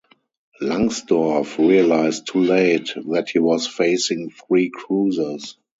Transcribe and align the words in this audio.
Langsdorff 0.63 1.59
realised 1.59 2.25
too 2.25 2.39
late 2.39 2.89
that 3.11 3.29
he 3.29 3.37
was 3.37 3.67
facing 3.67 4.31
three 4.31 4.71
cruisers. 4.71 5.57